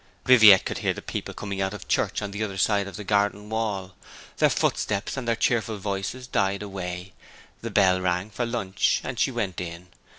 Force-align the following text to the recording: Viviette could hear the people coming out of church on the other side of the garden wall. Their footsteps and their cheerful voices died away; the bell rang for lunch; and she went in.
Viviette 0.25 0.65
could 0.65 0.79
hear 0.79 0.95
the 0.95 1.01
people 1.03 1.31
coming 1.31 1.61
out 1.61 1.75
of 1.75 1.87
church 1.87 2.23
on 2.23 2.31
the 2.31 2.43
other 2.43 2.57
side 2.57 2.87
of 2.87 2.95
the 2.95 3.03
garden 3.03 3.51
wall. 3.51 3.93
Their 4.37 4.49
footsteps 4.49 5.15
and 5.15 5.27
their 5.27 5.35
cheerful 5.35 5.77
voices 5.77 6.25
died 6.25 6.63
away; 6.63 7.13
the 7.61 7.69
bell 7.69 8.01
rang 8.01 8.31
for 8.31 8.47
lunch; 8.47 9.01
and 9.03 9.19
she 9.19 9.29
went 9.29 9.61
in. 9.61 9.89